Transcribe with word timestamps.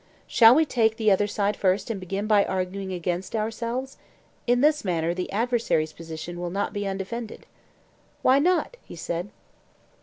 Shall 0.25 0.55
we 0.55 0.65
take 0.65 0.97
the 0.97 1.11
other 1.11 1.27
side 1.27 1.55
first 1.55 1.91
and 1.91 1.99
begin 1.99 2.25
by 2.25 2.43
arguing 2.43 2.91
against 2.91 3.35
ourselves; 3.35 3.97
in 4.47 4.61
this 4.61 4.83
manner 4.83 5.13
the 5.13 5.31
adversary's 5.31 5.93
position 5.93 6.39
will 6.39 6.49
not 6.49 6.73
be 6.73 6.87
undefended. 6.87 7.45
Why 8.23 8.39
not? 8.39 8.77
he 8.83 8.95
said. 8.95 9.29